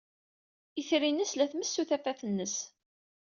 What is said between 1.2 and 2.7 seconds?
la tmessu tafat-nnes.